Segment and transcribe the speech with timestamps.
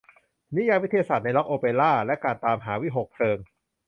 [0.55, 3.37] นิยายวิทยาศาสตร์ในร็อคโอเปร่า และการตามหาวิหคเพลิง